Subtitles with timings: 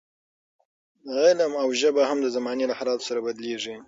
[1.17, 3.75] علم او ژبه هم د زمانې له حالاتو سره بدلېږي.